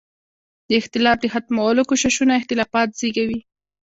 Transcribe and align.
د 0.67 0.69
اختلاف 0.81 1.17
د 1.21 1.25
ختمولو 1.33 1.87
کوششونه 1.89 2.33
اختلافات 2.39 2.89
زېږوي. 2.99 3.39